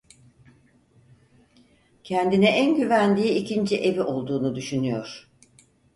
[2.03, 5.29] Kendine en güvendiği ikinci evi olduğunu düşünüyor.